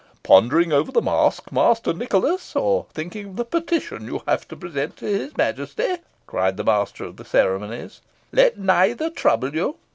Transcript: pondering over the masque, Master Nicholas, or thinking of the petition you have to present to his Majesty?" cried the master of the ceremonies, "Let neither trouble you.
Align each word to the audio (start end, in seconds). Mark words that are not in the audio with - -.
pondering 0.23 0.73
over 0.73 0.91
the 0.91 0.99
masque, 0.99 1.51
Master 1.51 1.93
Nicholas, 1.93 2.55
or 2.55 2.87
thinking 2.91 3.27
of 3.27 3.35
the 3.35 3.45
petition 3.45 4.07
you 4.07 4.23
have 4.27 4.47
to 4.47 4.55
present 4.55 4.97
to 4.97 5.05
his 5.05 5.37
Majesty?" 5.37 5.97
cried 6.25 6.57
the 6.57 6.63
master 6.63 7.03
of 7.03 7.17
the 7.17 7.23
ceremonies, 7.25 8.01
"Let 8.31 8.57
neither 8.57 9.11
trouble 9.11 9.53
you. 9.53 9.75